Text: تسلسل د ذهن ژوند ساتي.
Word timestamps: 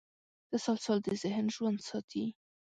تسلسل 0.51 0.97
د 1.05 1.09
ذهن 1.23 1.45
ژوند 1.55 1.79
ساتي. 1.89 2.25